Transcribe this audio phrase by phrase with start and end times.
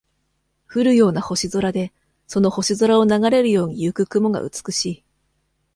[0.67, 1.93] 降るような星空で、
[2.25, 5.03] その星空を流れるように行く雲が美しい。